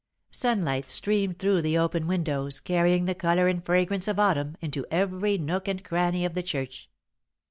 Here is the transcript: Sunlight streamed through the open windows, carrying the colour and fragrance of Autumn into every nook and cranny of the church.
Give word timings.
Sunlight 0.31 0.89
streamed 0.89 1.37
through 1.37 1.61
the 1.61 1.77
open 1.77 2.07
windows, 2.07 2.59
carrying 2.59 3.05
the 3.05 3.13
colour 3.13 3.47
and 3.47 3.63
fragrance 3.63 4.07
of 4.07 4.17
Autumn 4.17 4.57
into 4.59 4.83
every 4.89 5.37
nook 5.37 5.67
and 5.67 5.83
cranny 5.85 6.25
of 6.25 6.33
the 6.33 6.41
church. 6.41 6.89